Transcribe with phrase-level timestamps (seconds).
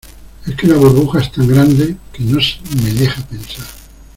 [0.47, 2.39] es que la burbuja es tan grande, que no
[2.83, 3.67] me deja pensar.